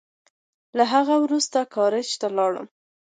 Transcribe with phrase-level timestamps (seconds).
[0.77, 2.67] له هغه وروسته ګاراج ته ولاړم.